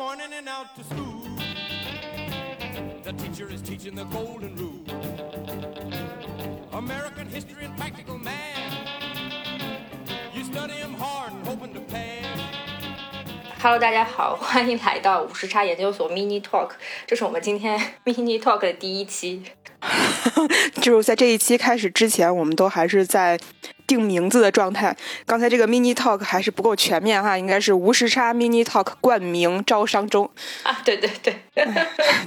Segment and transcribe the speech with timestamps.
[0.00, 1.20] morning and out to school.
[3.04, 4.80] The teacher is teaching the golden rule.
[6.72, 8.72] American history and practical math.
[10.34, 12.24] You study 'em hard and hoping to pass.
[13.60, 16.70] Hello，大家好，欢迎来到五十差研究所 Mini Talk，
[17.06, 19.42] 这是我们今天 Mini Talk 的第一期。
[20.80, 23.38] 就是在这一期开始之前，我们都还是在
[23.90, 24.96] 定名字的状态。
[25.26, 30.30] 刚才这个 mini talk 还是不够全面哈，应该是无时差 mini talk 冠名招商中。
[30.62, 31.34] 啊，对对对，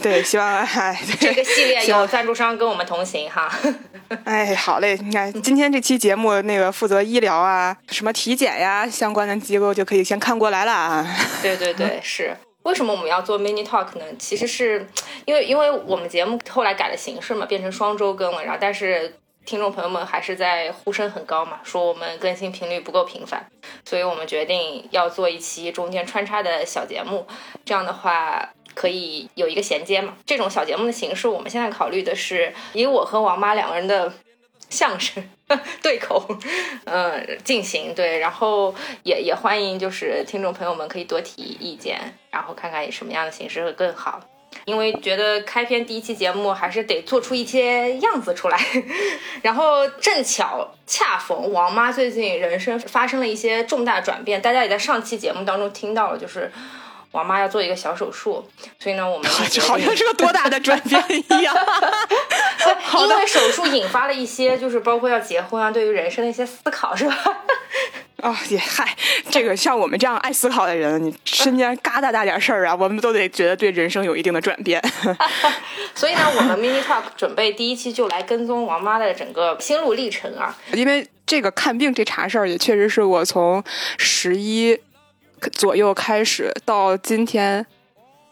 [0.01, 3.49] 对， 希望哎，这个系列有赞助商跟我们同行哈。
[4.25, 11.07] 哎，好嘞，你看今天这期节目，那个负责医疗啊、什么体检呀相关的机构就可以先看过来了啊。
[11.41, 12.35] 对对对， 是。
[12.63, 14.05] 为什么我们要做 mini talk 呢？
[14.17, 14.87] 其实是
[15.25, 19.13] 因为因为我们节目后来改了形式嘛，变成双周更了，然后但是
[19.45, 23.45] 听众朋友们还是在呼声很高嘛，说我们更新频率不够频繁，
[23.85, 27.27] 所以我们决定要做一期中间穿插的小节目，
[27.65, 30.15] 这样的话可以有一个衔接嘛。
[30.25, 34.13] 这种小节目的形式，我们现在考虑的是以我和王妈两个人的
[34.69, 35.29] 相声
[35.83, 36.25] 对口，
[36.85, 41.99] 嗯，进行对，然后也也欢迎就是听众朋友们可以多提意见，
[42.31, 44.21] 然后看看以什么样的形式会更好。
[44.65, 48.57] 因为觉得开篇第一期节目还是得做出一些样子出来，
[49.43, 56.51] 然后正巧恰逢王妈最近人生发生了一些重大转变，大家也在上期节目当中听到了，就是
[57.13, 58.43] 王妈要做一个小手术，
[58.79, 59.29] 所以呢，我们
[59.61, 61.55] 好像是个多大的转变 一样。
[62.99, 67.15] 因为手术引发了一些，就是包括要结婚啊，对于人生的一些思考，是吧？
[68.23, 68.95] 哦，也嗨，
[69.29, 74.81] 这个像我们这样爱思考的人，你身边嘎哒大点事儿啊，我们都得觉得对人生有一定的转变。
[75.93, 80.55] 所以呢，我们 mini talk 准备第一期就来跟踪王妈的整个心路历程啊。
[80.71, 83.61] 因为这个看病这茬事儿，也确实是我从
[83.97, 84.79] 十一
[85.51, 87.65] 左右开始到今天，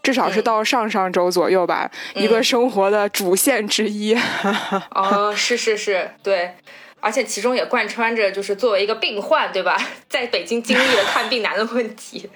[0.03, 4.17] 至少是到上上周左右吧，一个生活的主线之一。
[4.95, 6.55] 哦，是是是，对。
[7.03, 9.75] 而且其中也贯穿着，就是作为一个病患，对吧，
[10.07, 12.29] 在北京经历了看病难的问题，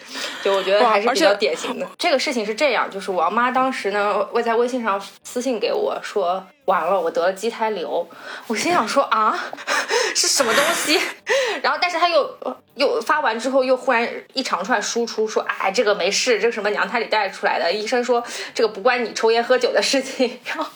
[0.44, 1.88] 就我觉得还是比较典型的。
[2.00, 8.08] 这个事情是这样，就是王妈当时呢，会在微信上私信给我说，完了，我得了畸胎瘤。
[8.48, 9.38] 我心想说啊，
[10.16, 11.00] 是什么东西？
[11.64, 12.38] 然后，但是他又
[12.76, 20.70] 又发完之后，又忽然一长串输出说，哎，这个没事，这个什么娘胎里带出来的，医生说这个不关你抽烟喝酒的事情， 然后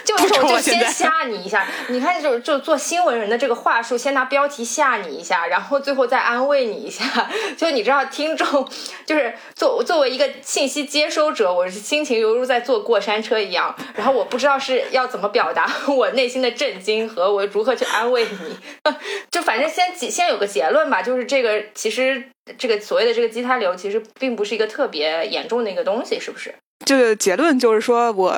[0.04, 0.20] 就。
[0.20, 7.04] 就是我就先吓你一下，你看，就就做新闻人的这个话术，先拿标题吓你一下，然后最后再安慰你一下。
[7.56, 8.68] 就你知道，听众
[9.06, 13.74] 就是作作为一个信息接收者，我是心情犹如在坐过山车一样。
[13.94, 18.92] 然后我不知道是要怎么表达 我内心的震惊和我如何去安慰你。
[19.30, 22.22] 就反正先先有个结论吧，就是这个其实
[22.58, 26.54] 这个所谓的这个畸胎瘤，其实并不是一个特别严重的一个东西，是不是？
[26.84, 28.34] 这个结论就是说我。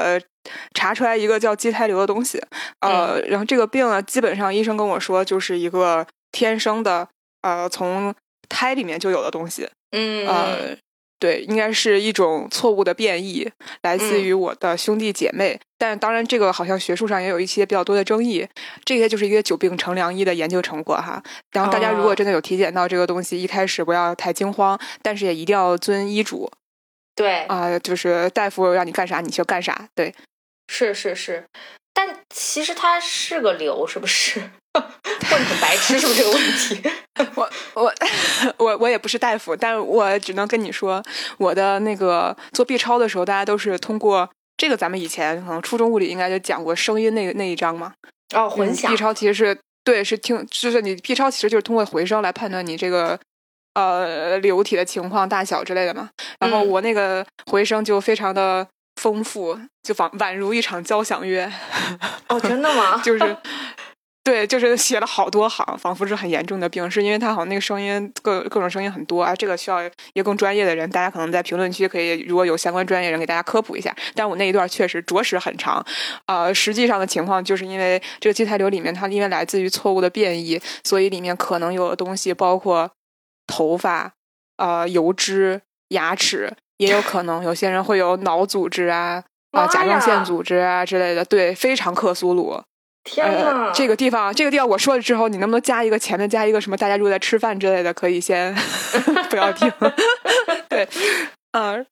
[0.75, 2.41] 查出来一个叫畸胎瘤的东西，
[2.81, 7.09] 呃，然后这个病呢，基本上医生跟我说就是一个天生的，
[7.43, 8.15] 呃，从
[8.49, 10.77] 胎里面就有的东西，嗯，呃，
[11.19, 13.49] 对，应该是一种错误的变异，
[13.83, 18.47] 来自于我的兄弟姐妹，但当然这个好像学术上也有一些比较多的争议，
[18.85, 21.23] 这些就是一个久病成良医的研究成果哈。
[21.53, 26.51] 然后大家如果真的有体检到这个东西，一开始不要太惊慌，但是也一定要遵医嘱，
[27.15, 30.13] 对，啊，就是大夫让你干啥你就干啥，对。
[30.73, 31.45] 是是是，
[31.93, 34.41] 但其实它是个瘤，是不是？
[34.73, 36.83] 问很白痴，是不是这个问题？
[37.37, 37.93] 我我
[38.57, 41.03] 我我也不是大夫，但我只能跟你说，
[41.37, 47.93] 我的那个做 B 超的时候，大家都是通过这个，咱们以前可能初中物理应该就讲过声音那个那一章嘛。
[48.35, 48.91] 哦，混响。
[48.91, 53.21] B 超其实是对，是听，就是你 B 超其实就是通过回声来判断你这个
[53.75, 56.09] 呃流体的情况、大小之类的嘛。
[56.41, 58.67] 然后我那个回声就非常的。
[58.97, 61.51] 丰富，就仿宛如一场交响乐。
[62.29, 63.01] 哦，真的吗？
[63.05, 63.37] 就是，
[64.25, 69.35] 对，就是写了好多行，仿佛是很严重的病，是因为他好像那个声音各各种声音很多啊。
[69.35, 73.95] 这个需要一个更专业的人，大家可能在评论区可以，如果有相关专业人给大家科普一下。
[74.15, 75.85] 但我那一段确实着实很长，
[76.27, 82.93] 呃，实际上的情况就是因为这个畸胎瘤里面它因为来自于错误的变异，所以里面可能有的东西包括
[83.49, 84.13] 头发、
[84.59, 86.53] 呃油脂、牙齿。
[86.83, 92.61] 也有可能有些人会有脑组织啊啊甲状腺组织啊之类的，对，非常克苏鲁。
[93.05, 96.77] 天呐，这个地方，这个地方我说了之后，你能不能加一个前面加一个什么？
[96.77, 98.55] 大家如果在吃饭之类的，可以先
[99.31, 99.73] 不要听。
[100.69, 100.89] 对，
[101.53, 101.85] 嗯，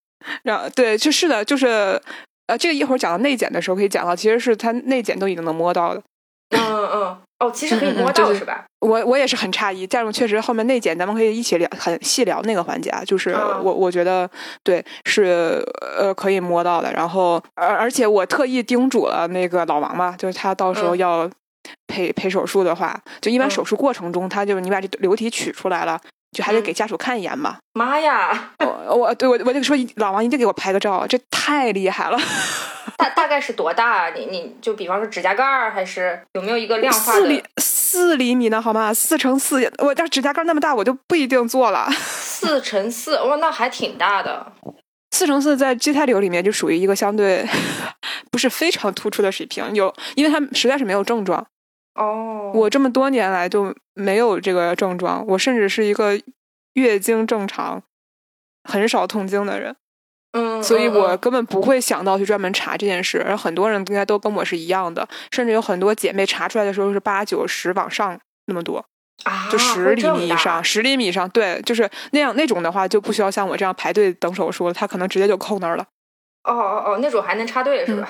[0.44, 2.00] 然后对，就是的，就是
[2.46, 6.02] 呃，这个一会儿讲到内检的时候可以讲到，其实是他内检都已经能摸到的。
[6.50, 8.66] 嗯嗯，哦，其实可以摸到是吧？
[8.80, 13.02] 我我也是很诧异，但是确实后面内检咱们可以一起聊，很细聊那个环节啊。
[13.04, 13.30] 就是
[13.62, 14.28] 我我觉得
[14.62, 15.64] 对是
[15.98, 21.28] 呃可以摸到的，然后而而且我特意叮嘱了那个老王嘛，就是他到时候要
[21.86, 25.98] 陪陪手术的话，就一般手术过程中，他就是你把这流体取出来了，
[26.32, 27.58] 就还得给家属看一眼嘛。
[27.74, 28.52] 妈呀！
[28.58, 32.18] 我我对我我就说老王一定给我拍个照，这太厉害了。
[32.96, 34.08] 大大概是多大？
[34.08, 34.10] 啊？
[34.10, 37.20] 你你就比方说指甲盖儿，还是有没有一个量化的？
[37.20, 38.60] 四厘四厘米呢？
[38.60, 38.92] 好吗？
[38.92, 41.88] 四乘四，我这指甲盖那么大，我就不一定做了。
[41.96, 44.52] 四乘四，哇，那还挺大的。
[45.12, 47.46] 四乘四在畸胎瘤里面就属于一个相对
[48.30, 51.46] 不是非常突出的水平，有，因为它实在是没有症状。
[52.00, 56.18] 哦，我这么多年来就没有这个症状，我甚至是一个
[56.72, 57.82] 月经正常、
[58.64, 59.76] 很少痛经的人。
[60.32, 68.82] 嗯，所以我根本不会想到去专门查这件事，而很多人应该都跟我是一样的，甚至有很多姐妹查出来的时候是八九十往上那么多，
[69.24, 75.84] 啊，就十厘米以上，十厘米以上，对，就是那样那种的话就不需要像我这样排队等手术了，他可能直接就扣那儿了。
[76.44, 78.08] 哦哦哦，那种还能插队是吧？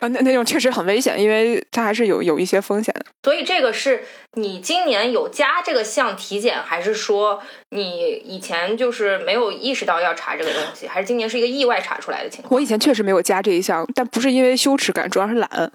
[0.00, 3.06] 啊，那那种确实很危险，因为它还是有有一些风险的。
[3.24, 4.04] 所以这个是
[4.34, 12.54] 你今年有加这个项体检，还是说你以前就是没有意识到要查这个东西，还是今年是一个意外查出来的情况？
[12.54, 15.72] 我以前确实没有加这一项，但不是因为羞耻感，主要是懒。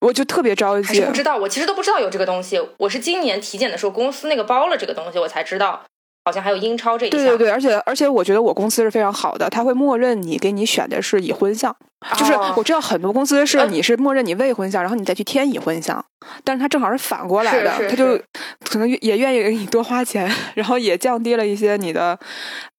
[0.00, 2.58] 我就特别着急，还是不知道，我其实都不知道有这个东西。
[2.78, 5.84] 我是今年体检的时候，公司那个包了这个东西，我才知道。
[6.24, 11.74] 好像还有英超这一项，对对对，而且而且我觉得我公司是非常好的，他会默认你给你选的是已婚项，
[12.16, 16.04] 就是我知道很多公司是你是默认你未婚项，然后你再去添已婚项，
[16.44, 18.20] 但是他正好是反过来的，他就
[18.68, 22.18] 可能也愿意给你多花钱，然后也降低了一些你的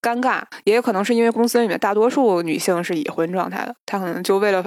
[0.02, 4.64] 尴尬，也有可能是因为公司里面大多数女性是已婚状态的，他可能就为了。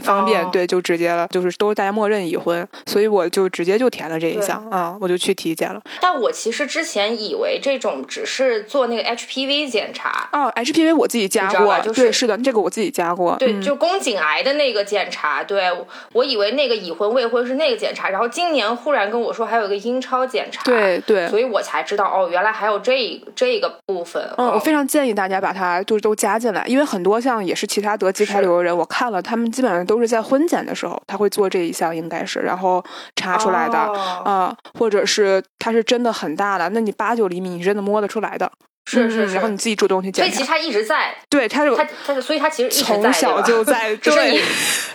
[0.00, 5.80] 方便对，就直接了，就是都是大家默认已婚，所以我就直接就填了这一项啊，我就去体检了。
[6.00, 13.36] 但我其实之前以为这种只是做那个 HPV 检查哦，HPV 我自己加过，对，是的，这个我自己加过。
[13.38, 15.64] 对，就宫颈癌的那个检查，对
[16.12, 24.22] 我以为那个已婚未婚是那个检查，然后今年忽然跟我说还有一个阴超检查，对对，所以我才知道哦，原来还有这这个部分。
[24.36, 29.78] 嗯，我非常建议大家把它就是都加进来，因为很多像也是其他得畸胎瘤的人，我看了他们基本上。
[29.88, 32.84] 都是在婚检的时候，他会做这一项，应该是，然后
[33.16, 38.52] 查出来的啊，或者是他是真的很大的，那你八九厘米，你真的摸得出来的，
[38.90, 40.30] 是是，然后你自己主动去检查。
[40.30, 44.42] 所以其实他一直在，对，他是他他，所以他其实从小就在，对，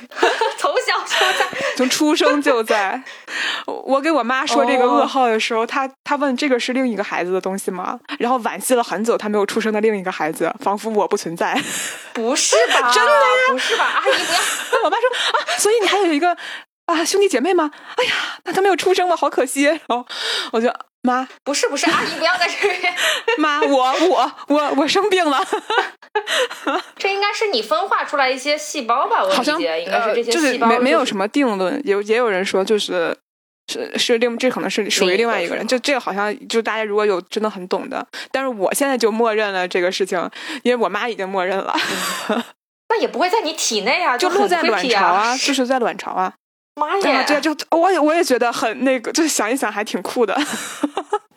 [0.58, 3.02] 从小就在，从出生就在。
[3.68, 8.00] 我给我妈说这个噩耗的时候，她她问这个是另一个孩子的东西吗？
[8.18, 11.54] 然后惋惜了很久，她没有出生的另一个孩子，仿佛我不存在。
[12.14, 12.92] 不 是吧？
[12.92, 13.52] 真的呀？
[13.52, 13.86] 不是吧？
[13.86, 14.84] 阿姨不要。
[14.86, 16.36] 我妈说啊，所以你还有一个
[16.86, 17.70] 啊兄弟姐妹吗？
[17.98, 18.12] 哎呀，
[18.46, 19.16] 那他没有出生吗？
[19.16, 19.64] 好可惜。
[19.64, 20.06] 然后
[20.52, 20.68] 我就
[21.04, 22.94] 妈，不是不是，阿姨不要在这边。
[23.38, 25.46] 妈，我我我我生病了。
[26.98, 29.24] 这应该是你分化出来一些细胞吧？
[29.24, 30.68] 我理解应该是这些细胞。
[30.68, 33.16] 没没有什么定论，有也有人说就是。
[33.72, 40.20] 是是另这可能是属于另外一个人，就这个好像就大家如果有真的很懂的，但是我现在就默认了这个事情，
[40.64, 41.74] 因为我妈已经默认了。
[42.90, 46.34] 那也不会在你体内啊，就落在卵巢啊，就是在卵巢啊。
[46.76, 50.40] 妈呀，这就我也我也觉得很那个，就想一想还挺酷的。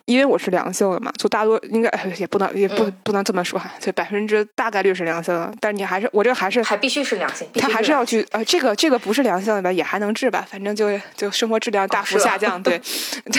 [0.07, 12.81] 因为我是良性的嘛，就大多应该也不能也不不能这么说哈，就百分之大概率是良性的，但你还是我这个还是还必须是良性，他还是要去呃这个这个不是良性的吧，也还能治吧，反正就就生活质量大幅下降，对，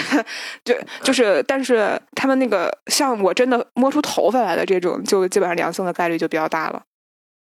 [0.66, 6.84] 就就是但是他们那个像我真的摸出头发来的这种，就基本上良性的概率就比较大了。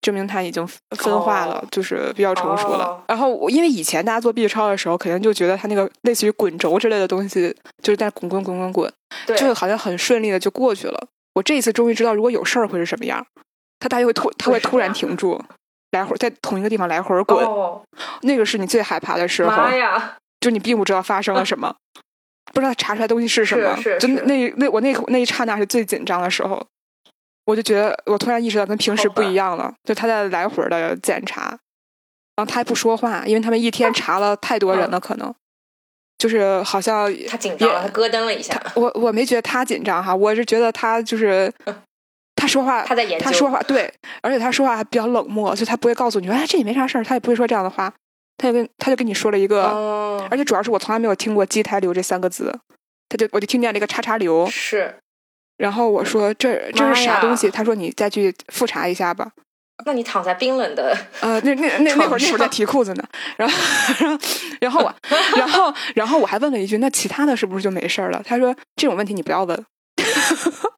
[0.01, 0.65] 证明它已经
[0.95, 3.03] 分化了，就是比较成熟了。
[3.07, 8.93] 然后，因为以前大家做 B 超的时候，肯定就觉得它那个类似于滚轴之类的东西，就是在滚滚滚滚滚，
[9.37, 11.07] 就好像很顺利的就过去了。
[11.35, 13.25] 我这一次终于知道，如果有事儿会是什么样。
[13.81, 15.41] 它大约会突，它会突然停住，
[15.91, 17.47] 来回在同一个地方来回滚。
[18.23, 19.49] 那个是你最害怕的时候。
[19.49, 20.17] 妈呀！
[20.41, 21.73] 就你并不知道发生了什么，
[22.53, 23.75] 不知道查出来东西是什么。
[23.77, 23.99] 是是。
[23.99, 26.61] 就那那我那那一刹那是最紧张的时候。
[27.49, 29.73] 我就觉得，我突然意识到跟平时不一样了。
[29.83, 31.45] 就他在来回的检查，
[32.35, 35.33] 然后他还不说话，因为他们一天查了太多人了，可能
[36.19, 38.61] 就是好像他紧张了，他咯噔了一下。
[38.75, 41.51] 我我没觉得他紧张哈，我是觉得他就是
[42.37, 43.91] 他说话，他在研究，他说话对，
[44.21, 47.91] 而且他说话还比较冷漠，就他不会告诉你，哎，这也没啥事儿，他也不会说这样的话，
[48.37, 52.53] 他就跟他就跟你说了一个，而且主要是我从来没有听过畸胎瘤这三个字，
[53.09, 54.93] 他就我就听见了一个叉叉瘤是。
[55.59, 57.51] 然后我说这这是啥东西？
[57.51, 59.29] 他说你再去复查一下吧。
[59.85, 63.03] 那你躺在冰冷的呃，那那那那会儿那会儿在提裤子呢，
[63.37, 63.55] 然后
[64.59, 64.93] 然后我
[65.37, 68.21] 然后然后我还问了一句，那其他的是不是就没事儿了？
[68.25, 69.65] 他说这种问题你不要问。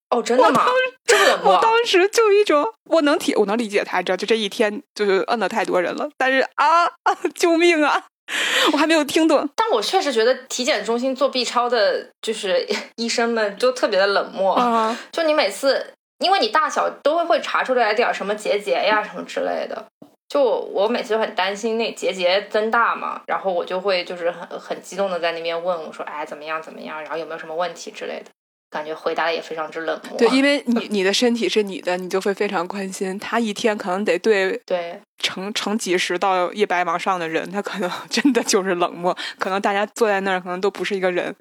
[0.09, 0.65] 哦，真的吗？
[1.05, 1.53] 这么冷漠？
[1.53, 8.03] 我当时就一种，我能体我能理解他，知道就这一天就是摁了太多人了，但是啊啊，救命啊！
[8.73, 9.47] 我还没有听懂。
[9.55, 14.53] 但我确实觉得体检中心做 B 超的，就是 医生们都特别的冷漠。
[14.53, 19.85] 啊，就你每次，因为你大小都会会查出来点什么结节呀什么之类的。
[20.29, 28.31] 就我每次都很担心那结节增大嘛，然后我就会就是很很激动的在那边问我说，哎，怎么样怎么样，然后有没有什么问题之类的。
[28.71, 30.17] 感觉回答的也非常之冷漠。
[30.17, 33.19] 对，因为你你的身体是你的，你就会非常关心。
[33.19, 39.15] 他一天可能得对对成成几十到一百往上的人，他可能 真的就是冷漠。
[39.37, 41.35] 可能大家坐在那儿，可能都不是一个人。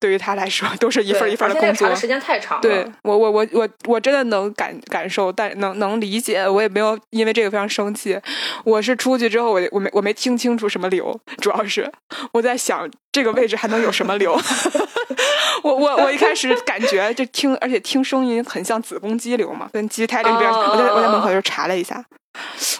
[0.00, 1.94] 对于他来说，都是一份一份的工作。
[1.94, 2.62] 时间太长了。
[2.62, 6.48] 对我我我我我真的能感感受，但能能理解。
[6.48, 8.18] 我也没有因为这个非常生气。
[8.64, 11.92] 我是出去之后，我我没我没听清楚什么瘤，主要是
[12.32, 14.32] 我在想这个位置还能有什么瘤。
[15.62, 20.50] 我我我一开始感觉就听，而且听声音很像子宫肌瘤嘛，跟畸胎这边。
[20.50, 22.02] 我在我在门口就查了一下，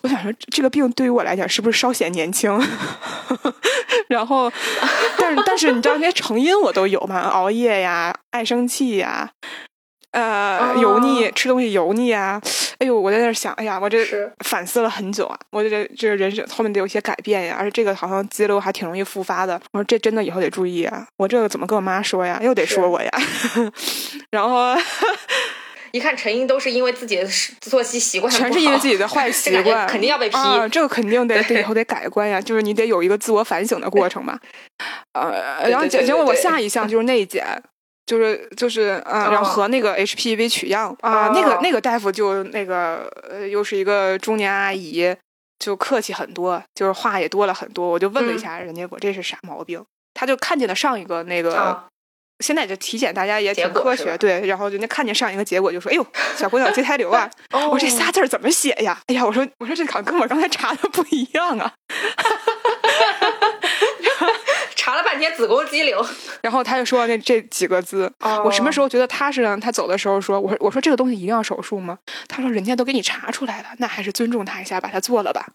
[0.02, 2.50] 我想说这个病对于我来讲是不是稍显年轻？
[4.08, 4.50] 然后，
[5.18, 7.20] 但是但是你知道那些成因我都有嘛？
[7.20, 9.30] 熬夜呀，爱生气呀。
[10.12, 12.42] 呃，油腻，吃东西油腻啊！
[12.78, 14.04] 哎呦，我在那想，哎呀，我这
[14.44, 19.60] 反思了很久啊，我这这个人生后面得有些改变呀，而且这个好像肌瘤还挺容易复发的。
[19.70, 21.06] 我说这真的以后得注意啊！
[21.16, 22.40] 我这个怎么跟我妈说呀？
[22.42, 23.10] 又得说我呀。
[24.32, 24.74] 然后
[25.92, 27.26] 一看成因都是因为自己的
[27.60, 30.36] 作息习惯，全是因为自己的坏 习惯，肯定要被批。
[30.70, 34.38] 这个肯定得得以后得改观呀，就是你得有一个自我反省的过程嘛。
[35.12, 37.62] 呃，然后结结果我下一项就是内检。
[38.06, 45.14] 就是就是啊，然后和那个 HPV 取样啊，那个那个大夫就那个呃，又是一个中年阿姨，
[45.60, 47.88] 就客气很多，就是话也多了很多。
[47.88, 49.80] 我就问了一下人家，我这是啥毛病？
[50.12, 51.84] 他就看见了上一个那个，
[52.40, 54.46] 现在这体检大家也挺科学，对。
[54.46, 56.06] 然后人家看见上一个结果就说：“哎呦，
[56.36, 57.30] 小姑娘，畸胎瘤啊！”
[57.70, 58.98] 我这仨字怎么写呀？
[59.06, 61.72] 哎呀，我说我说这好像跟我刚才查的不一样啊。
[64.74, 66.04] 查了半天子宫肌瘤，
[66.42, 68.10] 然后他就说那这几个字，
[68.44, 69.56] 我什么时候觉得踏实呢？
[69.60, 71.98] 他走的时候说，我说我说这个东西一定要手术吗？
[72.26, 75.46] 他说人家都给你查出来了，那还是尊重他一下，把它做了吧。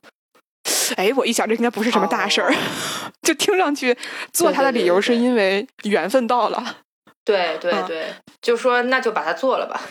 [0.95, 2.53] 哎，我一想这应该不是什么大事儿，
[3.23, 3.95] 就听上去
[4.31, 6.77] 做他的理由是因为缘分到了。
[7.23, 9.81] 对对对，就说那就把它做了吧，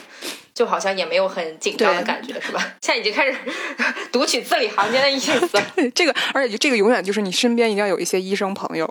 [0.55, 2.61] 就好像也没有很紧张的感觉，是吧？
[2.81, 3.37] 现在已经开始
[4.13, 5.49] 读取字里行间的意思。
[5.95, 8.89] 这个，而且这个永远就是你身边一定要有一些医生朋友。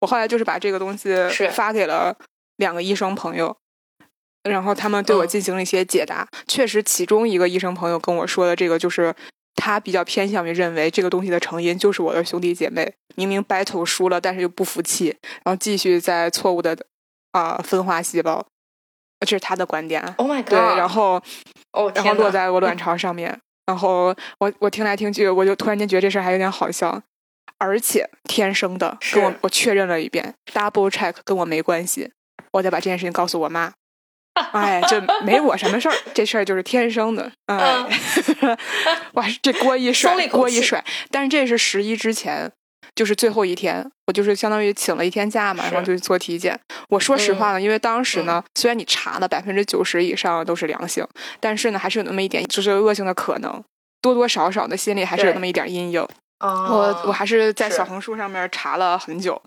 [0.00, 1.14] 我后来就是把这个东西
[1.52, 2.14] 发给了
[2.58, 3.56] 两个医生朋友，
[4.42, 6.28] 然后他们对我进行了一些解答。
[6.46, 9.14] 确实，其中一个医生朋友跟我说的这个，就是
[9.56, 16.76] 他比较偏向于认为这个东西的成因就是我的兄弟姐妹明明 battle 输了，但是又不服气，然后继续在错误的
[17.32, 18.46] 啊分化细胞。
[19.20, 20.02] 这是他的观点。
[20.18, 20.50] Oh my god！
[20.50, 21.20] 对，然后
[21.72, 27.02] 哦，然后落在我卵 巢上面，然后我我听来听去，我就突然间觉得这事还有点好笑。
[27.58, 32.12] 而且天生的，跟我我确认了一遍，double check 跟我没关系，
[32.50, 33.72] 我再把这件事情告诉我妈，
[34.52, 37.84] 哎，这没我什么事儿，这事儿就是天生的，哎，
[39.14, 42.50] 哇，这锅一甩，锅一甩，但是这是十一之前，
[42.94, 46.58] 就是最后一天，我就是相当于请了一天假嘛，然后就去做体检。
[46.90, 51.06] 我说实话呢，因为当时呢，虽然你查了百分之九十以上都是良性，
[51.40, 53.62] 但是呢，还是有那么一点就是恶性的可能，
[54.02, 56.06] 多多少少的心里还是有那么一点阴影。
[56.40, 59.40] 我我还是在小红书上面查了很久，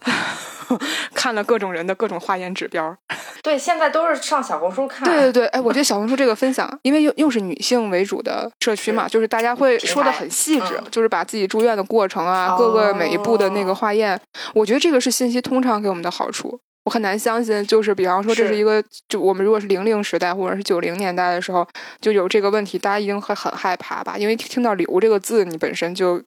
[1.14, 2.96] 看了各种人的各种化验指标。
[3.44, 5.08] 对，现在都是上小红书看。
[5.08, 14.20] 对对对，哎，我觉得小红书这个分享，因为又又是女性为主的社区嘛，就是大家会说的很细致，就是把自己住院的过程啊，各个每一步的那个化验，
[14.54, 16.60] 我觉得这个是信息通畅给我们的好处。
[16.86, 21.68] 我很难相信，就是比方说这是一个，就我们如果是零零时代或者是九零年代的时候
[22.02, 24.18] 就有这个问题，大家一定会很害怕吧？
[24.18, 26.22] 因为听到“瘤”这个字，你本身就。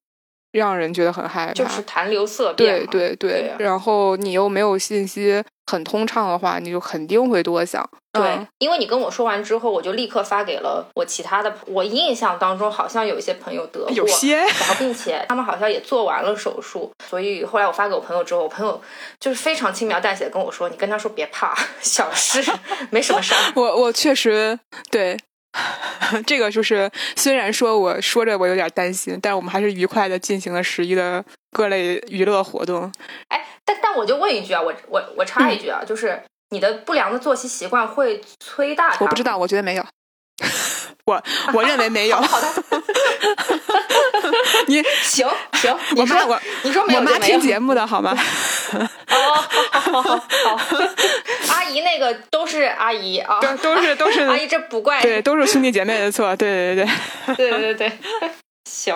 [0.52, 2.86] 让人觉得很害怕，就是谈流色变。
[2.86, 7.88] 对对对，然后你又没有信息很通畅的话，你就肯定会多想。
[8.12, 11.50] 对，因为你跟我说完之后，我就立刻发给了我其他的。
[11.66, 16.92] 我印象当中好像有一些朋友得过，有些，然后并且他们好像也做完了手术。
[17.08, 18.78] 所以后来我发给我朋友之后，我朋友
[19.18, 22.44] 就是非常轻描淡写的跟我说：“你跟他说别怕， 小事，
[22.90, 24.58] 没什么事儿。”我我确实
[24.90, 25.16] 对。
[26.26, 32.90] 这个就是，虽然说我说着我有点担心，但是我们还是愉快的进行了十一的各类娱乐活动。
[33.28, 38.96] 哎，但但我就问一句啊，我我我插一句啊，就是你的不良的作息习惯会催大？
[39.00, 39.84] 我不知道，我觉得没有。
[41.04, 42.16] 我我认为没有。
[42.16, 42.48] 好的。
[44.68, 48.16] 你行行，我妈我你说我妈听节目的好吗？
[48.78, 50.22] 哦，
[51.50, 57.92] 阿姨那个都是阿姨啊，对，都是都是 阿姨，这不怪对，都是兄弟姐妹的错，对对对对对对对，
[58.70, 58.94] 行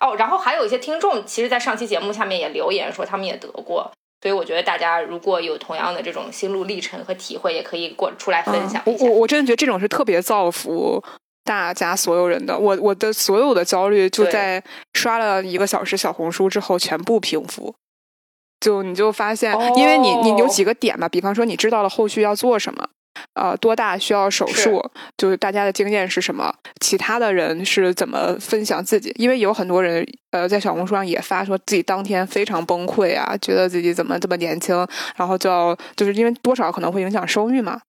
[0.00, 0.14] 哦。
[0.16, 3.90] 然后还有一些听众，其实，在上期节目下面也留言说他们也得过，
[4.22, 9.06] 所以我觉得大家如果有同样的这种心路历程和体会，也可以过出来分享一下。
[9.06, 11.02] 我我我真的觉得这种是特别造福
[11.44, 12.58] 大家所有人的。
[12.58, 14.62] 我我的所有的焦虑就在
[14.94, 17.74] 刷了一个小时小红书之后全部平复。
[18.66, 22.84] 就你就发现，因为你你有几个点吧，比方说你知道了后续要做什么，
[23.34, 24.84] 呃，多大需要手术，
[25.16, 34.74] 就是大家的经验是什么，其他的人是怎么分享自己，因为有很多人呃在小红书上也发说自己当天非常崩溃啊，觉得自己怎么这么年轻，
[35.14, 37.80] 然后就要就是因为多少可能会影响生育嘛，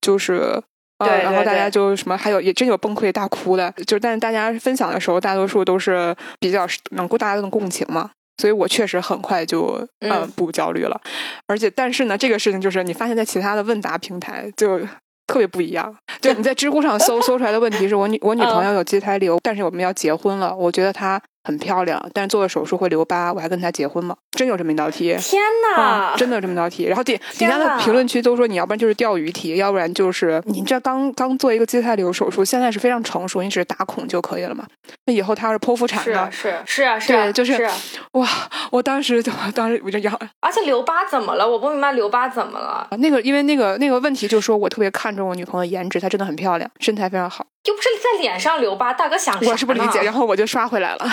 [0.00, 0.60] 就是
[0.98, 8.10] 呃，然后大家就什么还有也真有崩溃大哭的，就是但是大家分享的时候，大多数都是比较能够大家都能共情嘛。
[8.38, 10.28] 所以我确实很快就嗯。
[10.36, 11.00] 不焦虑了，
[11.46, 14.78] 而且但是呢，这个事情就是你发现在其他的问答平台就
[15.26, 15.94] 特别不一样。
[16.20, 24.16] 就你在知乎上搜 搜出来的问题是我女我女朋友有畸胎瘤，但是我们要结婚了，我觉得她很漂亮，但是做了手术会留疤，我还跟他结婚吗？
[24.32, 25.14] 真有这么一道题？
[25.20, 25.40] 天
[25.76, 26.14] 哪！
[26.16, 26.84] 真的有这么一道题？
[26.84, 34.66] 然后底底下的评论区都说你要不然就是钓鱼题，要不然就是你这刚刚做一个畸胎瘤手术，现在是非常成熟，你只是打孔就可以了嘛？
[35.06, 36.28] 那以后他要是剖腹产呢？
[36.32, 37.68] 是是啊是啊，对，就是
[38.12, 38.28] 哇！
[38.70, 41.48] 我当时就当时我就要，而且留疤怎么了？
[41.48, 42.88] 我不明白留疤怎么了？
[42.98, 51.06] 那个因为那个那个问题就是说我特别看重我女朋友颜值，她真的很漂亮，身材非常好，又不是在脸上留疤，大哥想我是不理解，然后我就刷回来了。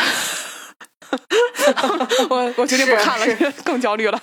[2.30, 3.26] 我我决定不看了，
[3.66, 4.22] 更焦虑了。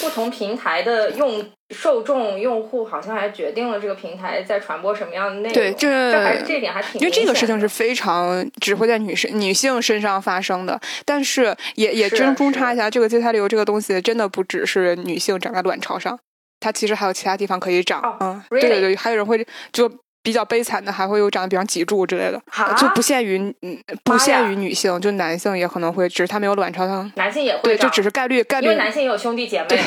[0.00, 5.52] 不同平台的用受众用户好像还决定了这个平台在传播什么样的内容。
[5.52, 7.00] 对，这这点还挺。
[7.00, 16.16] 因为这个事情是非常只会在女生女性身上发生的，但是也也真中插一下，这个畸胎瘤这个东西真的不只是女性长在卵巢上，
[16.60, 18.16] 它其实还有其他地方可以长。
[18.20, 19.90] 嗯，对对对，还有人会就。
[20.26, 22.42] 比较悲惨的还会有长得比方脊柱之类的，
[22.76, 27.08] 就不限于嗯不限于女性，就男性也可能会，只是他没有卵巢上。
[27.14, 29.80] 男性也会对，就只是概率概率，因为男性也有兄弟姐妹，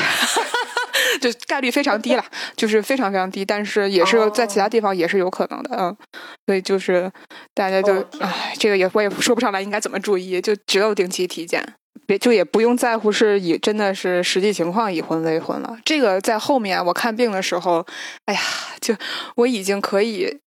[1.20, 2.24] 就概率非常低了，
[2.56, 5.98] 就是非常非常低，但是也是在其他地方也是有可能的，嗯，
[6.46, 7.12] 所以就是
[7.54, 11.62] 大家就唉，这个也我也说不上来应该怎么注意，就只有定期体检。
[12.10, 15.78] 别就也不用在乎是以真的是实际情况已婚未婚了。
[15.86, 17.86] 这个在后面我看病的时候，
[18.26, 18.42] 哎呀，
[18.82, 18.96] 就
[19.36, 20.40] 我已经可以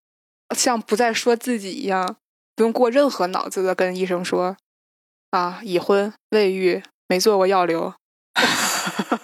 [0.56, 2.16] 像不再说自己一样，
[2.56, 4.56] 不用过任何脑子的跟医生说
[5.30, 7.94] 啊，已婚未育，没做过药流。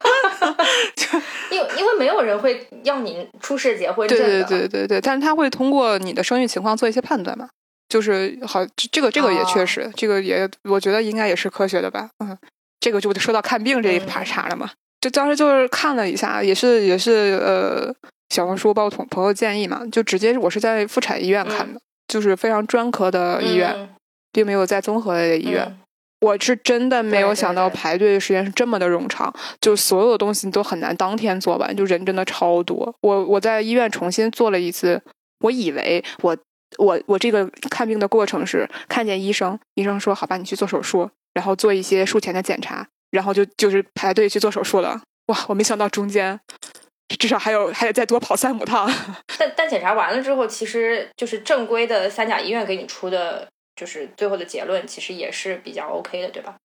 [1.50, 7.50] 因因为没有人会要你出示结婚证对对对对对，但是他会通过你的生育情况做一些判断嘛。
[7.92, 12.08] 就是好，这个这个也确实，这个也我觉得应该也是科学的吧。
[12.24, 12.34] 嗯，
[12.80, 14.70] 这个就说到看病这一茬茬了嘛。
[14.98, 17.94] 就当时就是看了一下，也是也是呃，
[18.30, 21.78] 小红书包括同朋友建议嘛，就直接我是在妇产医院看的，
[22.08, 23.90] 就是非常专科的医院，
[24.32, 25.78] 并没有在综合类医院。
[26.22, 32.94] 我是真的没有想到排队的时间是这么的冗长，就所有的东西都很难当天做完，就人真的超多。
[33.02, 35.02] 我我在医院重新做了一次，
[35.40, 36.34] 我以为我。
[36.78, 45.00] 我我这个看病的过程是看见医生，医生说好吧，你去做手术，然后做一些术前的检查，然后就就是排队去做手术了。
[45.26, 46.38] 哇，我没想到中间
[47.18, 48.90] 至少还有还得再多跑三五趟。
[49.38, 56.56] 但但检查完了之后，其实就是正规的三甲医院给你出的，就是最后的结论，其实也是比较 OK 的，对吧？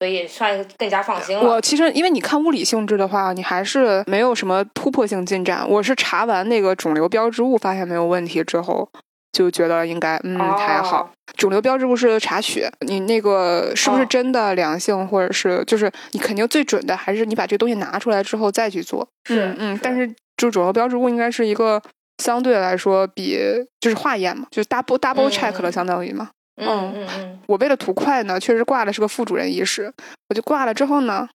[0.00, 1.42] 所以算更加放心了。
[1.42, 5.66] 我其实因为你看物理性质的话，你还是没有什么突破性进展。
[5.66, 8.88] 我是查完那个肿瘤标志物，发现没有问题之后。
[9.34, 19.06] 就觉得应该嗯还好，肿瘤标志物是查血，你那个是不是真的良性，或者是就是你肯定最准的还是你把这个东西拿出来之后再去做。
[19.24, 21.82] 是嗯，但是就肿瘤标志物应该是一个
[22.22, 23.36] 相对来说比
[23.80, 26.30] 就是化验嘛，就是 double double check 了相当于嘛。
[26.56, 27.40] 嗯嗯嗯。
[27.48, 29.92] 我为了图快呢，确实挂的是个副主任医师，
[30.28, 31.28] 我就挂了之后呢，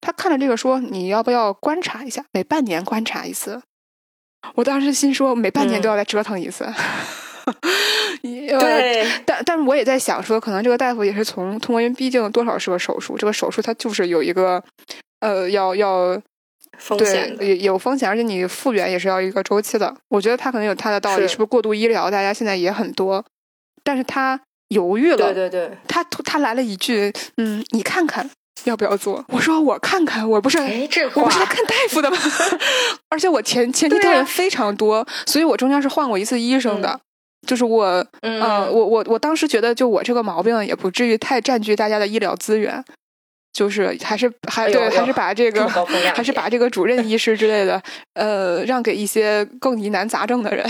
[0.00, 3.60] 他看了这个说你要不要观察一下，每半年观察一次。
[4.56, 6.66] 我当时心说每半年都要来折腾一次。
[8.22, 14.62] 对，但但是我也在想说，可能这个大夫也是从通过，因为毕竟多少是个手术，这个手术它就是有一个
[15.20, 16.20] 呃，要要
[16.78, 19.94] 风险，有有风险，而且你复原也是要一个周期的。
[20.08, 22.10] 我觉得他可能有他的道理，是不是过度医疗？
[22.10, 23.24] 大家现在也很多，
[23.82, 28.28] 但是他犹豫了，对对对，他他来了一句，嗯，你看看
[28.64, 29.24] 要不要做？
[29.28, 30.64] 我说我看看，我不是我
[31.24, 32.16] 不是来看大夫的吗？
[33.10, 37.00] 而且我前前期的人非常多，所以我中间是换过一次医生的。
[37.46, 37.84] 就是我，
[38.20, 42.82] 嗯呃，我我我当时觉得，就我这个毛病也不至于太占据大家的医疗资源，
[43.52, 45.68] 就是还是还对，还是把这个
[46.14, 47.82] 还是把这个主任医师之类的，
[48.14, 50.64] 呃，让给一些更疑难杂症的人。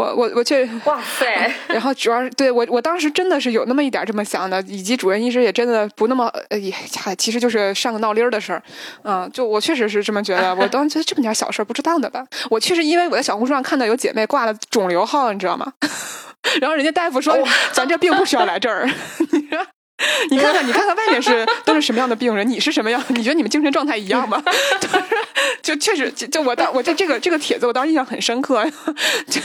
[0.00, 8.62] 我我我确哇塞， 然后主要是对我，我当时真的是有那么一点这么想的，以及主任医师也真的不那么，呃，也嗨其实就是上个闹铃儿的事儿，
[9.04, 15.70] 嗯，就我确实是这么觉得，我当时觉得这么点小事儿不值当的吧，我确实因为我在小红书上看到有姐妹挂了肿瘤号，你知道吗？
[16.60, 17.36] 然后人家大夫说，
[17.72, 18.88] 咱这病不需要来这儿，
[19.30, 19.58] 你说。
[20.30, 23.04] 你看看，你看看外面是都是什么样的病人，你是什么样？
[23.08, 24.42] 你觉得你们精神状态一样吗？
[25.70, 28.64] 就确实就就我当我这这个这个帖子，我当时印象很深刻，
[29.30, 29.40] 就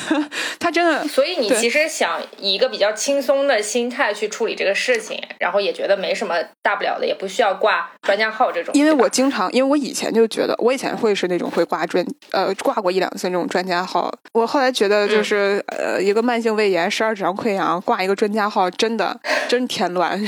[0.57, 8.73] 他真的所以你其实想以一个比较轻松的心态去处理这个事情，然后也觉得没什么大不了的，也不需要挂专家号这种。
[8.73, 14.11] 因为我经常，因为我以前就觉得，我以前会是那种会挂专呃挂过一两次那种专家号。
[14.33, 20.19] 我后来觉得，就是、呃一个慢性胃炎、十二指肠溃疡挂一个专家号，真的真添乱。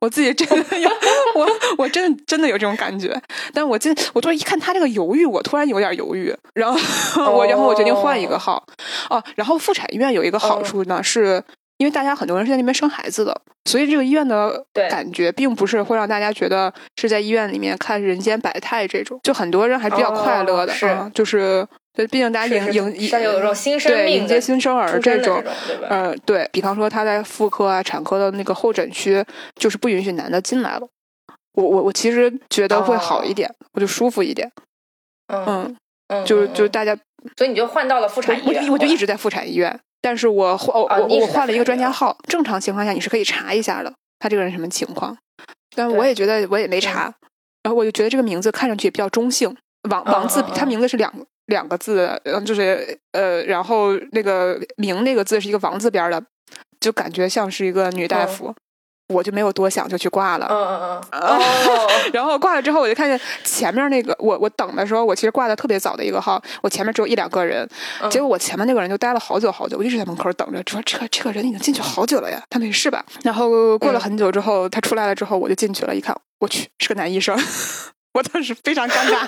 [0.00, 0.90] 我自己真的有，
[1.34, 3.20] 我我真的真的有这种感觉。
[3.52, 8.64] 但我今我突然一看他这个犹豫，我突然有点犹豫，然后我然后我决定换一个号。
[9.08, 11.42] 哦，然后妇产医院有一个好处呢，是
[11.78, 21.66] 因为大家很多人是在那边生孩子的，所以这个医院的感觉并不是会让大家觉得是在医院里面看人间百态这种，就很多人还比较快乐的，就是
[22.00, 25.18] 对，毕竟大家迎迎是像有一种新生对命迎接新生儿这。
[25.18, 25.42] 种？
[25.88, 29.24] 呃，对比方说他在妇科啊、产科的那个候诊区，
[29.56, 30.88] 就是不允许男的进来了。
[31.54, 34.50] 我我我其实觉得会好一点，我就舒服一点。
[35.26, 35.76] 嗯嗯，
[36.08, 36.96] 嗯，就就是大家
[37.36, 42.16] 所以你就换到了妇产医院，我我就一直在妇产医院，但是我换我我换了一个专家号。
[42.28, 45.16] 正常情况下你是可以查一下的，他这个人什么情况。
[45.76, 47.12] 但我也觉得我也没查，
[47.62, 49.54] 然后我就觉得这个名字看上去也比较中性。
[49.88, 51.12] 王王字他名字是两
[51.50, 56.22] 两个字，嗯，就是呃，然后那个名那个字是一个王字边的，
[56.80, 58.54] 就感觉像是一个女大夫。
[59.12, 60.46] 我就没有多想，就去挂了。
[60.48, 67.68] 嗯嗯嗯， 哦，然后挂了之后，我就看见前面那个我我等的时候，我其实挂的特别早的一个号，我前面只有一两个人，
[68.00, 73.04] 嗯结果我前面那个人就待了好久好久，我一直在门口等着，说这个这个人已经进去好久了呀，他没事吧？
[73.24, 77.36] 然后过了很久之后，他出来了之后，我就进去了，一看，我去，是个男医生，
[78.12, 79.26] 我当时非常尴尬。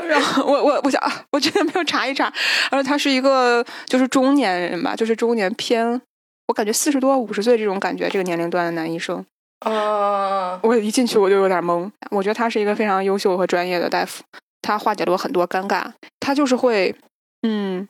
[0.08, 2.24] 然后我我我想啊，我真的没有查一查，
[2.70, 6.00] 然后他是一个就是中年人吧，就是中年偏，
[6.48, 9.24] 我感觉四十多五十岁这种感觉，这个年龄段的男医生。
[9.64, 14.24] 哦，我一进去我就有点懵，我觉得他是一个非常优秀和专业的大夫，
[14.62, 15.84] 他化解了我很多尴尬。
[16.18, 16.94] 他就是会，
[17.42, 17.86] 嗯，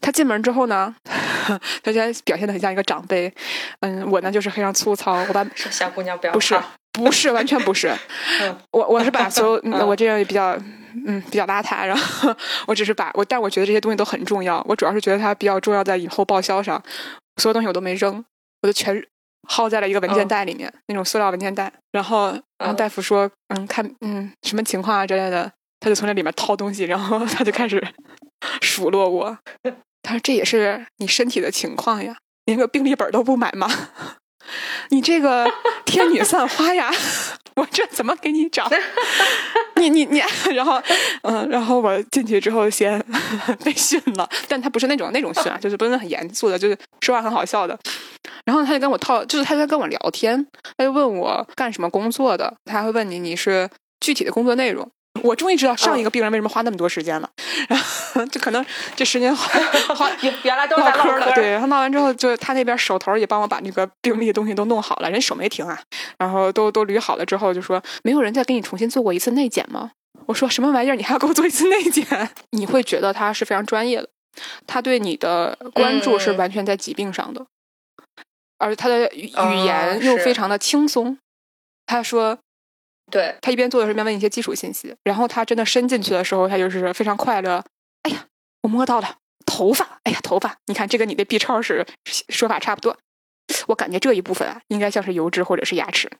[0.00, 0.94] 他进门之后呢，
[1.82, 3.32] 他现在表现的很像一个长辈，
[3.80, 6.64] 嗯，我呢就是非常粗糙，我把说小姑娘不要不是怕
[6.96, 7.94] 不是完全不是，
[8.40, 8.58] 嗯。
[8.72, 10.56] 我我是把所有、 我这人也比较
[11.06, 12.34] 嗯比较邋遢，然后
[12.66, 16.82] 我只是把我，但我觉得这些东西都很重要，我主要是觉得它比较重要在以后报销上，
[17.40, 18.24] 所有东西我都没扔，
[18.62, 19.00] 我就全
[19.48, 20.28] 耗在了一个文件嗯。
[20.28, 22.28] 袋里面，那种塑料文件袋，然后
[22.58, 22.76] 然后嗯。
[22.76, 27.82] 大夫说嗯看嗯什么情况啊之类的，他就从那里面掏东西，然后他就开始
[28.62, 29.38] 数落我，
[30.02, 33.68] 他说这也是你身体的情况呀，连个病历本都不买吗？
[34.90, 35.50] 你这个
[35.84, 36.90] 天女散花呀，
[37.56, 38.68] 我这怎么给你找？
[39.76, 40.22] 你你你，
[40.54, 40.80] 然后
[41.22, 43.02] 嗯，然后我进去之后先
[43.64, 47.78] 被训了，但他不是那种那种训啊，就是不是很严肃的，就是说话很好笑的。
[48.44, 53.68] 然后他就跟我套，就是他在跟我聊天，他就问我干什么工作的，他会问你你是
[54.00, 54.88] 具体的工作内容。
[55.26, 57.28] 我终于知道上一个病人为什么花那么多时间了，
[57.68, 59.46] 然后就可能这时间花
[59.94, 65.78] 花原原来都在唠嗑了，对，他闹完之后，就他那边手头也帮我把那个病历的东西都弄好了，人手没停啊，
[66.18, 69.90] 然后都都捋好了之后，就说没有人再给你重新做过一次内检吗？
[70.26, 70.96] 我说什么玩意儿？
[70.96, 72.04] 你还要给我做一次内检？
[72.52, 74.08] 你会觉得他是非常专业的，
[74.66, 77.46] 他对你的关注是嗯完全在疾病上的，
[78.58, 79.30] 而他的语
[79.64, 81.18] 言又非常的轻松。
[81.86, 82.36] 他说
[83.10, 87.62] 对，他一边做的时候一边问一些基础信息，然后他真的伸进去的时候，他就是非常快乐。
[88.02, 88.24] 哎呀，
[88.62, 91.86] 我摸到了头发，哎呀，头发，你看这个你的 B 超是
[92.28, 92.96] 说法差不多。
[93.68, 96.10] 我感觉这一部分啊，应该像是油脂或者是牙齿。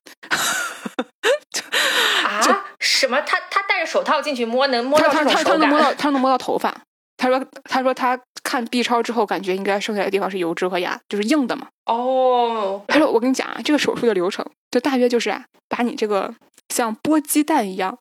[2.25, 2.65] 啊？
[2.79, 3.21] 什么？
[3.23, 5.93] 他他戴着手套进去摸，能摸到他他他能摸到？
[5.95, 6.73] 他能摸到头发。
[7.17, 8.17] 他说他说他
[8.47, 11.67] 看 B 超之后，感觉应该剩下的地方是油脂和牙，就是硬的嘛。
[11.87, 16.33] 哦，他说我跟你讲啊，这个手术的流程就大约就是啊，把你这个
[16.69, 17.99] 像剥鸡蛋一样，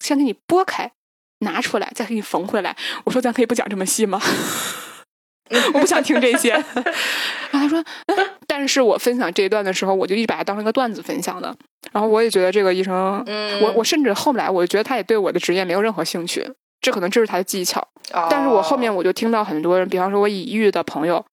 [0.00, 0.90] 先给你剥开，
[1.38, 2.76] 拿出来，再给你缝回来。
[3.04, 4.20] 我说咱可以不讲这么细吗？
[5.72, 6.50] 我不想听这些。
[6.50, 8.16] 然后他说，嗯，
[8.48, 11.56] 但是我分享这一段的时候，我就一直把它当成一个段子分享的。
[11.92, 16.52] 然后我也觉得这个医生，嗯，我我甚至后来我觉得他也对我的职业没有任何兴趣，
[16.86, 17.80] 这可能这是他的技巧。
[18.12, 21.24] 哦但是我后面我就听到很多人，比方说我已育的朋友，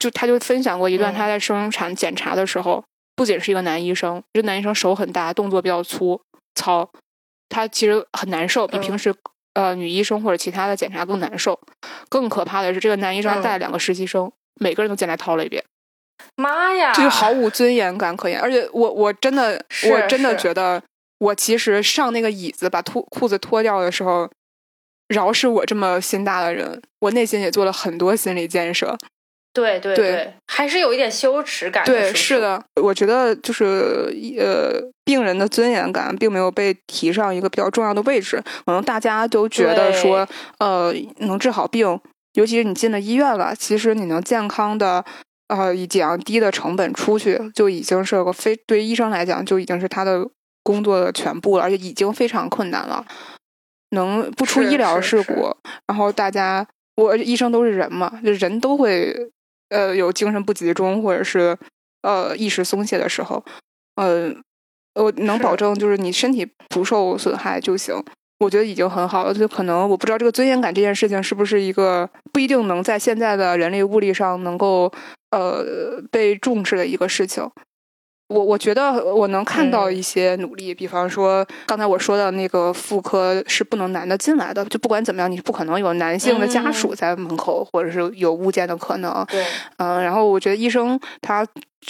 [0.00, 2.82] 就他就分享过一段嗯他在生产检查的时候，
[3.14, 6.20] 不仅是一个男医生，这男医生手很大，动作比较粗
[6.56, 6.90] 糙，
[7.48, 9.14] 他其实很难受，比嗯平时、
[9.54, 11.56] 呃女医生或者其他的检查更难受。
[12.08, 14.30] 更可怕的是，这个男医生带了两个实习生，
[14.60, 15.62] 每个人都进来掏了一遍。
[16.34, 18.40] 妈呀，这就毫无尊严感可言。
[18.40, 20.82] 而且我我真的我真的觉得，
[21.18, 24.28] 我其实上那个椅子把脱裤子脱掉的时候，
[25.08, 28.96] 饶是我这么心大的人，我内心也做了很多心理建设。
[29.52, 31.84] 对对对还是有一点羞耻感。
[31.84, 38.40] 对，是，的，我觉得就是呃，病人的尊严感并没有被提上一个比较重要的位置。
[38.64, 41.98] 可能大家都觉得说，呃，能治好病，
[42.34, 45.04] 尤其是你进了医院了，其实你能健康的。
[45.48, 50.22] 呃，以这样低的成本出去，就已经是个非对医生来讲，就已经是他的
[50.62, 53.02] 工作的全部了，而且已经非常困难了。
[53.90, 59.14] 能不出医疗事故，然后大家，我医生都是人嘛，就人都会
[59.70, 61.56] 呃有精神不集中或者是
[62.02, 63.44] 呃意识松懈的时候，
[63.96, 64.34] 呃，
[64.94, 67.94] 我能保证就是你身体不受损害就行。
[68.40, 74.92] 我觉得已经很好了，就可能我不知道这个尊严感这件事情是不是一个不一定能在现在的人力物力上能够
[75.32, 77.50] 呃被重视的一个事情。
[78.28, 89.24] 我我觉得我能看到嗯一些努力，比方说刚才我说的那个妇科是不能男的进来的，就不管怎么样，你是不可能有男性的家属在门口，或者是有物件的可能。
[89.30, 89.44] 对，
[89.78, 91.46] 嗯，然后我觉得医生他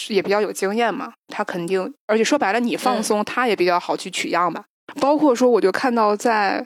[0.08, 4.64] 也比较有经验嘛，他肯定，而且说白了，你放嗯松，他也比较好去取样吧。
[5.00, 6.64] 包括说，我就看到在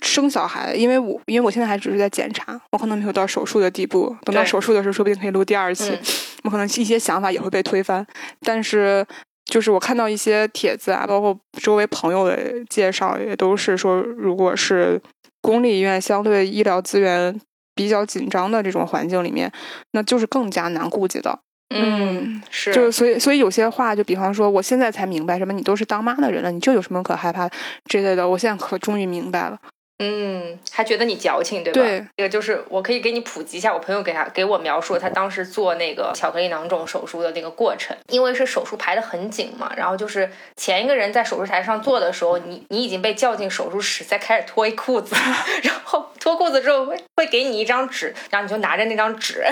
[0.00, 4.16] 生小孩，因为我因为我现在还只是在检查，我可能没有到手术的地步。
[4.22, 5.98] 等到手术的时候，说不定可以录第二期，嗯
[6.44, 8.06] 我可能一些想法也会被推翻。
[8.40, 9.06] 但是，
[9.44, 15.00] 就是我看到一些帖子啊，包括周围朋友的介绍，也都是说，如果是
[15.40, 17.40] 公立医院相对医疗资源
[17.74, 19.50] 比较紧张的这种环境里面，
[19.92, 21.38] 那就是更加难顾及的。
[21.72, 27.48] 嗯，是，就所以，所以有些话，就比方说，我现在才明白什么，你都是当妈的人了，你这有什么可害怕
[27.84, 28.28] 之类的。
[28.28, 29.56] 我现在可终于明白了。
[30.02, 31.80] 嗯，还觉得你矫情，对吧？
[31.80, 45.14] 对，这个就是我可以给你普及一下，我朋友给他给我描述他当时做那个巧克力囊肿手术的那个过程，因为是手术排的很紧嘛，然后就是前一个人在手术台上做的时候，你你已经被叫进手术室，再开始脱一裤子，
[45.62, 49.44] 然后脱裤子之后会会给你一张纸，然后你就拿着那张纸。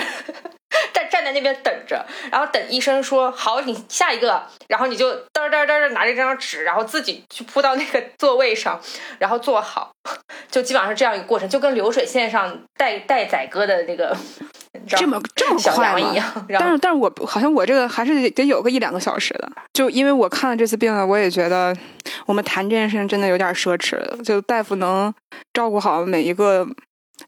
[1.09, 8.79] 站站在那边等着，然后等医生说好，你下一个，然后你就嘚儿嘚嘚拿着这张纸，然后自己去铺到那个座位上，
[9.19, 9.91] 然后坐好，
[10.49, 14.15] 就基本上是这样一个过程，就跟流水线上带带载歌的那个，
[14.87, 16.45] 这么这么小快一样。
[16.47, 21.75] 但是，但是我好像我这个还是得得有个一两个小时的，就因为我看了这次病了，我也觉得
[22.25, 24.17] 我们谈这件事情真的有点奢侈了。
[24.23, 25.13] 就大夫能
[25.53, 26.65] 照顾好每一个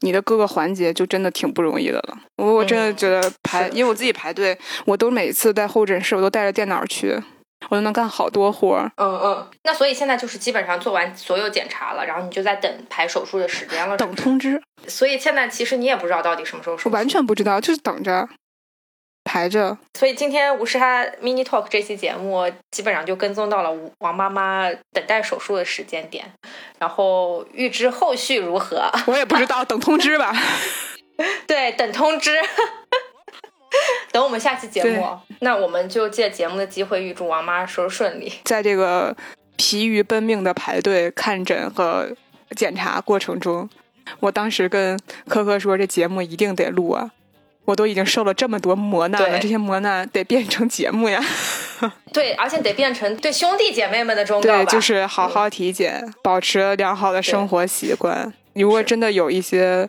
[0.00, 2.18] 你的各个环节，就真的挺不容易的了。
[2.36, 7.20] 我我真的嗯觉得排，因为我自己排队，我都每次在候诊室，我都带着电脑去，
[7.68, 8.90] 我都能干好多活儿。
[8.96, 13.96] 嗯嗯，那所以现在就是基本上做完所有检查了，然后你就在等排手术的时间了。
[13.96, 16.88] 等通知，所以现在其实你也不知道到底什么时候手术。
[16.88, 18.28] 我完全不知道，就是等着
[19.24, 19.76] 排着。
[19.98, 26.24] 所以今天无时哈 mini talk 这期节目基本上就跟踪到了王妈妈等待手术的时间点，
[26.78, 28.90] 然后预知后续如何。
[29.06, 30.34] 我也不知道， 等通知吧。
[31.46, 32.38] 对，等通知。
[34.12, 38.30] 等我们下期节目，那我们就借节目的机会预祝王妈手术顺利。
[38.44, 39.16] 在这个
[39.56, 42.14] 疲于奔命的排队看诊和
[42.54, 43.70] 检查过程中，
[44.20, 47.12] 我当时跟科科说，这节目一定得录啊！
[47.64, 51.22] 我都已经受了这么多磨难了，对这些磨难得变成节目呀。
[52.12, 54.64] 对，而且得变成对兄弟姐妹们的忠告吧。
[54.64, 58.32] 对，就是好好体检，保持良好的生活习惯。
[58.54, 59.88] 如果真的有一些。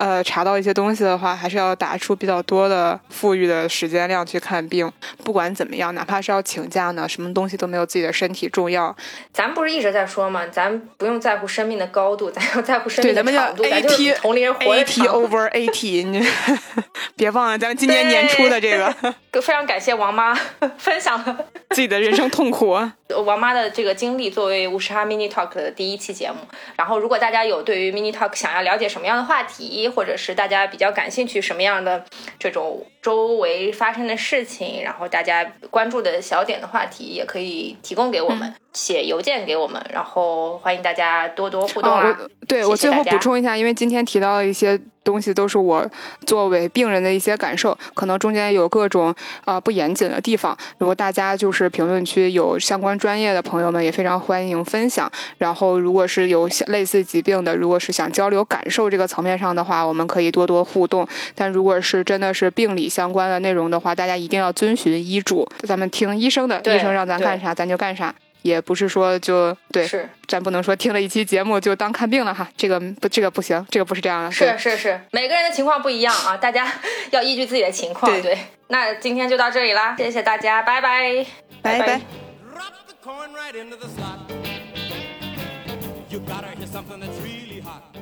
[0.00, 4.90] 呃，查到一些东西的话，还是要打出比较多的富裕的时间量去看病。
[5.22, 8.96] 不管怎么样，哪怕是要请假呢，什么东西都没有自己的身体重要。
[9.30, 10.46] 咱不是一直在说吗？
[10.46, 13.62] 咱不用在乎生命的高度，咱要在乎生对，命的咱们叫长度。
[13.62, 15.06] 咱们叫 AT 同龄人活得 AT 长。
[15.08, 16.26] over AT，你
[17.20, 18.90] 别忘了咱们今年年初的这个。
[19.42, 20.34] 非常感谢王妈
[20.78, 22.94] 分享了自己的人生痛苦啊。
[23.24, 26.36] 王妈的这个经历作为五十哈 mini talk 的第一期节目。
[26.76, 32.04] 然后，如果大家有对于 mini talk 想要了解什么样的话题，或者是大家比较感兴趣什么样的
[32.38, 42.16] 这种周围发生的事情，然后大家关注的小点的话题，也可以提供给我们，写邮件给我们，然后欢迎大家多多互动啊！
[42.46, 44.80] 对我最后补充一下，因为今天提到了一些。
[45.02, 45.90] 东西都是我
[46.26, 49.12] 作为病人的一些感受，可能中间有各种
[49.46, 50.56] 啊不严谨的地方。
[50.76, 55.10] 如果大家就是评论区有相关专业的朋友们，也非常欢迎分享。
[55.38, 61.06] 然后，如果是有类似疾病的，如果是想交流感受这个层面上的话，我们可以多多互动。
[61.34, 68.14] 但如果是真的是病理相关的内容的话，大家一定要遵循医嘱，咱们听医生的，医生让咱干啥咱就干啥。
[68.42, 74.30] 也不是说就对，是，咱不能说听了一期节目就当看病了哈，这个不，这个不行，这个不是这样的。
[74.30, 76.72] 是是是，每个人的情况不一样啊，大家
[77.10, 78.20] 要依据自己的情况。
[78.22, 81.26] 对，那今天就到这里啦，谢谢大家，拜拜，
[81.62, 82.00] 拜拜。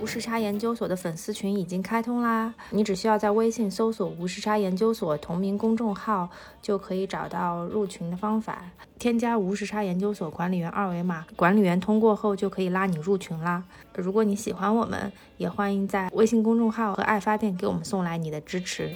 [0.00, 2.54] 无时差研究所的粉丝群已经开通啦！
[2.70, 6.28] 你只需要在微信搜索“无时差研究所”同名公众号，
[6.62, 8.62] 就可以找到入群的方法。
[8.98, 13.64] 添加“无时差研究所”管理员二维码，管理员通过后就可以拉你入群啦。
[13.94, 18.94] 如果你喜欢我们，也欢迎在微信公众号和爱发电给我们送来你的支持。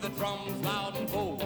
[0.00, 1.37] the drums loud and bold.